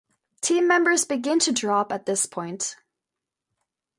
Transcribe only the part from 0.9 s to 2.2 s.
begin to drop at